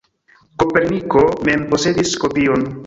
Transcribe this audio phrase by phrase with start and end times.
[0.63, 2.71] Koperniko mem posedis kopion.